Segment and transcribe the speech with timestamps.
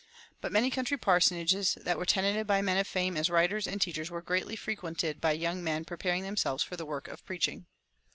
[0.41, 4.09] But many country parsonages that were tenanted by men of fame as writers and teachers
[4.09, 7.67] were greatly frequented by young men preparing themselves for the work of preaching.